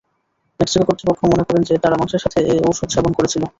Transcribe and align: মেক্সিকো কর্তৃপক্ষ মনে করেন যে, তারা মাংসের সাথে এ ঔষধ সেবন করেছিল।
মেক্সিকো 0.59 0.83
কর্তৃপক্ষ 0.85 1.21
মনে 1.23 1.43
করেন 1.47 1.61
যে, 1.63 1.75
তারা 1.77 1.95
মাংসের 1.95 2.21
সাথে 2.21 2.39
এ 2.47 2.55
ঔষধ 2.69 2.89
সেবন 2.91 3.11
করেছিল। 3.13 3.43